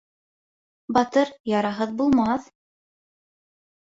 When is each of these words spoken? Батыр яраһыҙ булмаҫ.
Батыр 0.97 1.33
яраһыҙ 1.51 1.93
булмаҫ. 2.01 2.47